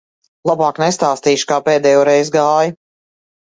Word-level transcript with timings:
Labāk 0.49 0.79
nestāstīšu, 0.83 1.47
kā 1.53 1.61
pēdējoreiz 1.69 2.35
gāja. 2.39 2.75